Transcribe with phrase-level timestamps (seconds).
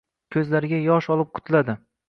[0.35, 1.79] Ko‘zlariga yosh olib qutladi.